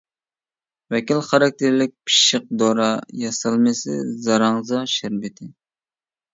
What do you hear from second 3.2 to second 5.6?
ياسالمىسى زاراڭزا شەربىتى.